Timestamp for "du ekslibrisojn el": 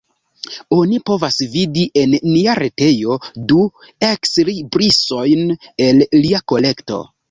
3.53-6.07